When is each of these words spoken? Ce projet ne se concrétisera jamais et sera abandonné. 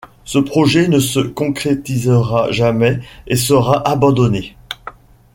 Ce 0.23 0.39
projet 0.39 0.87
ne 0.87 0.97
se 0.97 1.19
concrétisera 1.19 2.51
jamais 2.51 3.01
et 3.27 3.35
sera 3.35 3.87
abandonné. 3.87 4.57